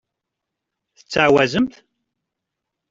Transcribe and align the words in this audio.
Tettɛawazemt? 0.97 1.73